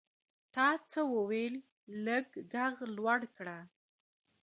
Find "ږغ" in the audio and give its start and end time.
2.53-2.75